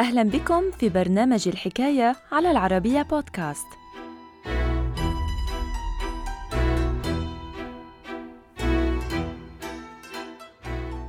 أهلا 0.00 0.22
بكم 0.22 0.70
في 0.70 0.88
برنامج 0.88 1.48
الحكاية 1.48 2.16
على 2.32 2.50
العربية 2.50 3.02
بودكاست. 3.02 3.66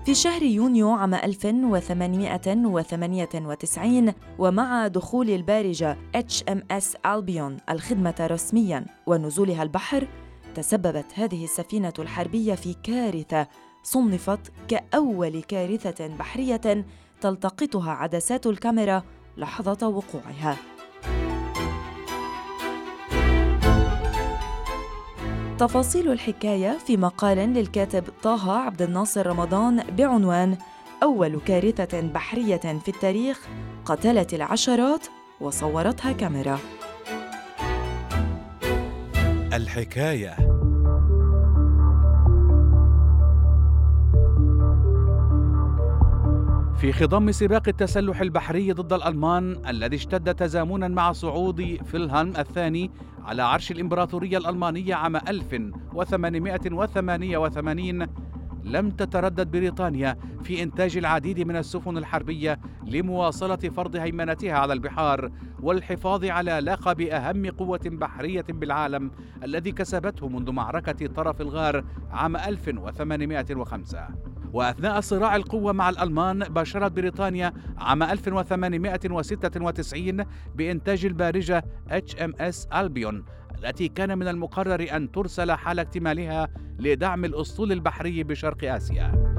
في 0.06 0.14
شهر 0.14 0.44
يونيو 0.44 0.92
عام 0.92 1.14
1898 1.14 4.14
ومع 4.40 4.88
دخول 4.88 5.30
البارجة 5.30 5.98
HMS 6.18 6.86
ألبيون 7.06 7.58
الخدمة 7.70 8.16
رسمياً 8.20 8.86
ونزولها 9.06 9.64
البحر 9.64 10.08
تسببت 10.56 11.06
هذه 11.16 11.44
السفينة 11.44 11.94
الحربية 12.00 12.56
في 12.56 12.76
كارثة 12.84 13.48
صنفت 13.84 14.52
كأول 14.68 15.44
كارثة 15.44 16.08
بحرية 16.08 16.86
تلتقطها 17.26 17.92
عدسات 17.92 18.48
الكاميرا 18.48 19.04
لحظة 19.38 19.88
وقوعها. 19.88 20.58
تفاصيل 25.58 26.12
الحكاية 26.12 26.78
في 26.88 26.98
مقال 26.98 27.38
للكاتب 27.38 28.04
طه 28.24 28.52
عبد 28.52 28.82
الناصر 28.82 29.28
رمضان 29.28 29.84
بعنوان 29.98 30.58
أول 31.04 31.40
كارثة 31.46 32.02
بحرية 32.02 32.58
في 32.58 32.88
التاريخ 32.88 33.48
قتلت 33.86 34.34
العشرات 34.34 35.08
وصورتها 35.42 36.12
كاميرا. 36.12 36.60
الحكاية 39.54 40.45
في 46.86 46.94
خضم 46.94 47.32
سباق 47.32 47.64
التسلح 47.68 48.22
البحري 48.22 48.72
ضد 48.72 48.94
الألمان 48.94 49.58
الذي 49.68 49.96
اشتد 49.96 50.36
تزامنا 50.36 50.88
مع 50.88 51.12
صعود 51.12 51.78
فيلهلم 51.86 52.34
الثاني 52.38 52.92
على 53.24 53.44
عرش 53.44 53.72
الإمبراطورية 53.72 54.38
الألمانية 54.38 54.96
عام 54.96 55.16
1888 55.16 58.08
لم 58.64 58.90
تتردد 58.90 59.52
بريطانيا 59.52 60.18
في 60.44 60.64
إنتاج 60.64 60.98
العديد 60.98 61.40
من 61.40 61.56
السفن 61.56 61.98
الحربية 61.98 62.60
لمواصلة 62.84 63.56
فرض 63.56 63.96
هيمنتها 63.96 64.54
على 64.54 64.74
البحار 64.74 65.32
والحفاظ 65.62 66.26
على 66.26 66.60
لقب 66.60 67.02
أهم 67.02 67.50
قوة 67.50 67.82
بحرية 67.86 68.46
بالعالم 68.50 69.12
الذي 69.44 69.72
كسبته 69.72 70.28
منذ 70.28 70.52
معركة 70.52 71.08
طرف 71.08 71.42
الغار 71.42 71.84
عام 72.12 72.38
1805 72.38 74.08
وأثناء 74.56 75.00
صراع 75.00 75.36
القوة 75.36 75.74
مع 75.74 75.90
الألمان 75.90 76.40
باشرت 76.40 76.92
بريطانيا 76.92 77.54
عام 77.78 78.04
1896 78.04 80.26
بإنتاج 80.56 81.06
البارجة 81.06 81.66
HMS 81.90 82.76
ألبيون 82.76 83.26
التي 83.58 83.88
كان 83.88 84.18
من 84.18 84.28
المقرر 84.28 84.88
أن 84.96 85.12
ترسل 85.12 85.52
حال 85.52 85.80
اكتمالها 85.80 86.48
لدعم 86.80 87.26
الأسطول 87.26 87.72
البحري 87.72 88.24
بشرق 88.24 88.76
آسيا. 88.76 89.36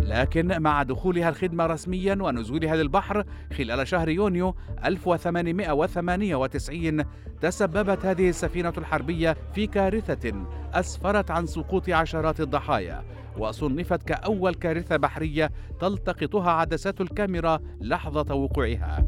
لكن 0.00 0.62
مع 0.62 0.82
دخولها 0.82 1.28
الخدمة 1.28 1.66
رسميا 1.66 2.18
ونزولها 2.20 2.76
للبحر 2.76 3.24
خلال 3.58 3.88
شهر 3.88 4.08
يونيو 4.08 4.54
1898 4.84 7.04
تسببت 7.40 8.06
هذه 8.06 8.28
السفينة 8.28 8.72
الحربية 8.78 9.36
في 9.54 9.66
كارثة 9.66 10.44
أسفرت 10.74 11.30
عن 11.30 11.46
سقوط 11.46 11.88
عشرات 11.88 12.40
الضحايا 12.40 13.02
وصنفت 13.38 14.02
كأول 14.02 14.54
كارثة 14.54 14.96
بحرية 14.96 15.50
تلتقطها 15.80 16.50
عدسات 16.50 17.00
الكاميرا 17.00 17.60
لحظة 17.80 18.34
وقوعها. 18.34 19.06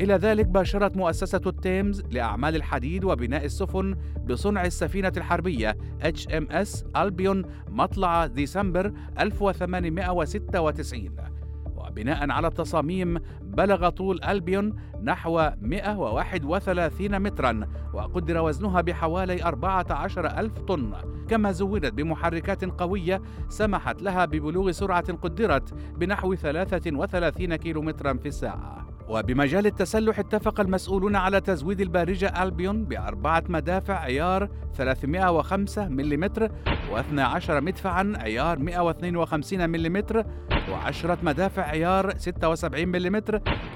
إلى 0.00 0.14
ذلك 0.14 0.46
باشرت 0.46 0.96
مؤسسة 0.96 1.40
التيمز 1.46 2.02
لأعمال 2.10 2.56
الحديد 2.56 3.04
وبناء 3.04 3.44
السفن 3.44 3.96
بصنع 4.26 4.64
السفينة 4.64 5.12
الحربية 5.16 5.76
HMS 6.02 6.96
ألبيون 6.96 7.44
مطلع 7.68 8.26
ديسمبر 8.26 8.92
1896 9.20 11.10
وبناء 11.88 12.30
على 12.30 12.46
التصاميم 12.46 13.18
بلغ 13.42 13.88
طول 13.88 14.24
ألبيون 14.24 14.76
نحو 15.02 15.50
131 15.60 17.18
مترا 17.18 17.68
وقدر 17.94 18.40
وزنها 18.40 18.80
بحوالي 18.80 19.44
14 19.44 20.26
ألف 20.26 20.58
طن. 20.58 20.92
كما 21.28 21.52
زودت 21.52 21.92
بمحركات 21.92 22.64
قوية 22.64 23.22
سمحت 23.48 24.02
لها 24.02 24.24
ببلوغ 24.24 24.70
سرعة 24.70 25.12
قدرت 25.12 25.74
بنحو 25.74 26.34
33 26.34 27.56
كيلومترا 27.56 28.12
في 28.12 28.28
الساعة. 28.28 28.87
وبمجال 29.08 29.66
التسلح 29.66 30.18
اتفق 30.18 30.60
المسؤولون 30.60 31.16
على 31.16 31.40
تزويد 31.40 31.80
البارجة 31.80 32.42
ألبيون 32.42 32.84
بأربعة 32.84 33.44
مدافع 33.48 33.98
عيار 33.98 34.48
305 34.74 35.88
ملم 35.88 36.30
و12 36.92 37.50
مدفعا 37.50 38.12
عيار 38.16 38.58
152 38.58 39.70
ملم 39.70 40.02
وعشرة 40.70 41.18
مدافع 41.22 41.62
عيار 41.62 42.18
76 42.18 42.88
ملم 42.88 43.22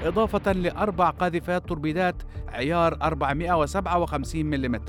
إضافة 0.04 0.52
لأربع 0.52 1.10
قاذفات 1.10 1.68
توربيدات 1.68 2.22
عيار 2.48 2.98
457 3.02 4.46
ملم 4.46 4.80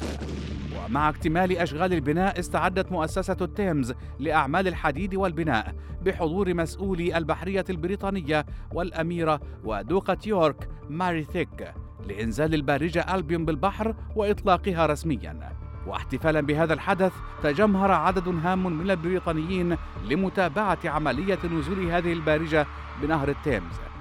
ومع 0.86 1.10
اكتمال 1.10 1.58
أشغال 1.58 1.94
البناء 1.94 2.40
استعدت 2.40 2.92
مؤسسة 2.92 3.38
التيمز 3.42 3.94
لأعمال 4.20 4.68
الحديد 4.68 5.16
والبناء 5.16 5.76
بحضور 6.02 6.54
مسؤولي 6.54 7.18
البحرية 7.18 7.66
البريطانية 7.70 8.46
والأميرة 8.74 9.42
ودوقة 9.64 10.18
يورك 10.26 10.70
ماري 10.90 11.24
تيك 11.24 11.74
لإنزال 12.08 12.54
البارجة 12.54 13.16
ألبيون 13.16 13.46
بالبحر 13.46 13.96
وإطلاقها 14.16 14.86
رسمياً. 14.86 15.54
واحتفالا 15.88 16.42
بهذا 16.42 16.74
الحدث 16.74 17.14
تجمهر 17.44 17.92
عدد 17.92 18.28
هام 18.28 18.78
من 18.78 18.92
البريطانيين 18.92 19.78
لمتابعة 20.10 20.80
عملية 20.86 21.40
نزول 21.46 21.92
هذه 21.92 22.14
البارجة 22.14 22.68
بنهر 23.02 23.30
التيمز. 23.30 23.93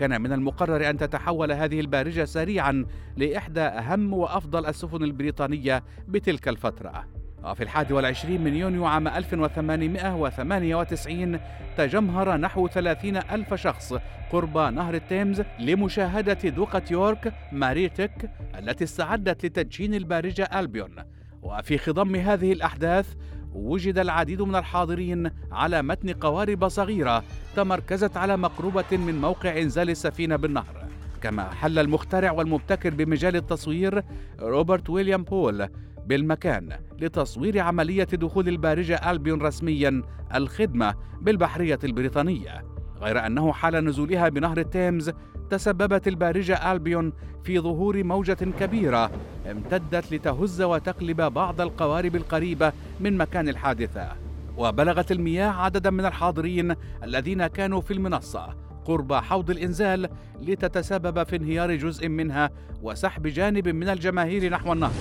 وكان 0.00 0.20
من 0.20 0.32
المقرر 0.32 0.90
أن 0.90 0.96
تتحول 0.96 1.52
هذه 1.52 1.80
البارجة 1.80 2.24
سريعا 2.24 2.86
لإحدى 3.16 3.60
أهم 3.60 4.12
وأفضل 4.12 4.66
السفن 4.66 5.02
البريطانية 5.02 5.82
بتلك 6.08 6.48
الفترة. 6.48 7.06
وفي 7.44 7.62
الحادي 7.62 7.94
والعشرين 7.94 8.44
من 8.44 8.54
يونيو 8.54 8.86
عام 8.86 9.08
1898 9.08 11.40
تجمهر 11.76 12.36
نحو 12.36 12.68
30 12.68 13.16
ألف 13.16 13.54
شخص 13.54 13.94
قرب 14.32 14.58
نهر 14.58 14.94
التيمز 14.94 15.42
لمشاهدة 15.58 16.48
دوقة 16.48 16.82
يورك 16.90 17.34
ماري 17.52 17.91
تيك 17.91 18.30
التي 18.58 18.84
استعدت 18.84 19.46
لتدشين 19.46 19.94
البارجة 19.94 20.48
ألبيون. 20.54 20.94
وفي 21.42 21.78
خضم 21.78 22.16
هذه 22.16 22.52
الأحداث 22.52 23.14
وجد 23.54 23.98
العديد 23.98 24.42
من 24.42 24.56
الحاضرين 24.56 25.30
على 25.52 25.82
متن 25.82 26.12
قوارب 26.12 26.68
صغيرة 26.68 27.24
تمركزت 27.56 28.16
على 28.16 28.36
مقربة 28.36 28.96
من 28.96 29.20
موقع 29.20 29.58
إنزال 29.58 29.90
السفينة 29.90 30.36
بالنهر. 30.36 30.86
كما 31.22 31.50
حل 31.50 31.78
المخترع 31.78 32.32
والمبتكر 32.32 32.94
بمجال 32.94 33.36
التصوير 33.36 34.02
روبرت 34.40 34.90
ويليام 34.90 35.22
بول 35.24 35.68
بالمكان 36.06 36.68
لتصوير 36.98 37.58
عملية 37.58 38.04
دخول 38.04 38.48
البارجة 38.48 39.10
ألبيون 39.10 39.42
رسميا 39.42 40.02
الخدمة 40.34 40.94
بالبحرية 41.20 41.78
البريطانية. 41.84 42.64
غير 43.00 43.26
أنه 43.26 43.52
حال 43.52 43.84
نزولها 43.84 44.28
بنهر 44.28 44.58
التيمز 44.58 45.10
تسببت 45.50 46.08
البارجة 46.08 46.72
ألبيون 46.72 47.12
في 47.44 47.60
ظهور 47.60 48.04
موجة 48.04 48.36
كبيرة 48.60 49.10
امتدت 49.50 50.12
لتهز 50.12 50.62
وتقلب 50.62 51.20
بعض 51.22 51.60
القوارب 51.60 52.16
القريبة 52.16 52.72
من 53.00 53.16
مكان 53.16 53.48
الحادثة. 53.48 54.08
وبلغت 54.56 55.12
المياه 55.12 55.48
عددا 55.48 55.90
من 55.90 56.06
الحاضرين 56.06 56.74
الذين 57.02 57.46
كانوا 57.46 57.80
في 57.80 57.92
المنصة 57.92 58.48
قرب 58.84 59.12
حوض 59.12 59.50
الإنزال 59.50 60.08
لتتسبب 60.40 61.22
في 61.22 61.36
انهيار 61.36 61.76
جزء 61.76 62.08
منها 62.08 62.50
وسحب 62.82 63.26
جانب 63.26 63.68
من 63.68 63.88
الجماهير 63.88 64.52
نحو 64.52 64.72
النهر. 64.72 64.92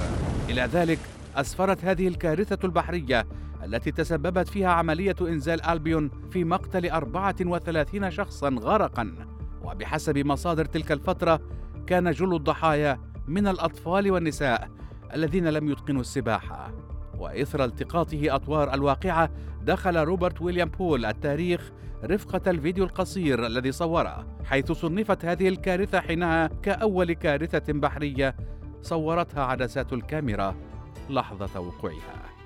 إلى 0.49 0.61
ذلك 0.61 0.99
أسفرت 1.35 1.85
هذه 1.85 2.07
الكارثة 2.07 2.57
البحرية 2.63 3.27
التي 3.63 3.91
تسببت 3.91 4.47
فيها 4.47 4.69
عملية 4.69 5.15
إنزال 5.21 5.65
ألبيون 5.65 6.11
في 6.31 6.43
مقتل 6.43 6.89
34 6.89 8.11
شخصا 8.11 8.49
غرقا. 8.49 9.15
وبحسب 9.63 10.17
مصادر 10.17 10.65
تلك 10.65 10.91
الفترة 10.91 11.41
كان 11.87 12.11
جل 12.11 12.35
الضحايا 12.35 12.99
من 13.27 13.47
الأطفال 13.47 14.11
والنساء 14.11 14.69
الذين 15.13 15.47
لم 15.47 15.69
يتقنوا 15.69 16.01
السباحة. 16.01 16.73
وإثر 17.17 17.63
التقاطه 17.63 18.35
أطوار 18.35 18.73
الواقعة 18.73 19.29
دخل 19.61 19.97
روبرت 19.97 20.41
ويليام 20.41 20.69
بول 20.69 21.05
التاريخ 21.05 21.71
رفقة 22.03 22.51
الفيديو 22.51 22.83
القصير 22.83 23.45
الذي 23.45 23.71
صوره 23.71 24.27
حيث 24.45 24.71
صنفت 24.71 25.25
هذه 25.25 25.47
الكارثة 25.47 25.99
حينها 25.99 26.47
كأول 26.47 27.13
كارثة 27.13 27.73
بحرية 27.73 28.35
صورتها 28.81 29.43
عدسات 29.43 29.93
الكاميرا 29.93 30.55
لحظة 31.09 31.59
وقوعها. 31.59 32.38